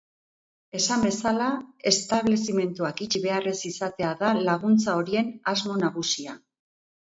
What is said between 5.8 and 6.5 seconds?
nagusia.